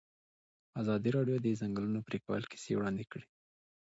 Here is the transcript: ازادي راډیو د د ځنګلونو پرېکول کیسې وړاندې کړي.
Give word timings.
ازادي 0.81 1.09
راډیو 1.17 1.37
د 1.39 1.43
د 1.47 1.57
ځنګلونو 1.61 1.99
پرېکول 2.07 2.41
کیسې 2.51 2.71
وړاندې 2.75 3.03
کړي. 3.11 3.25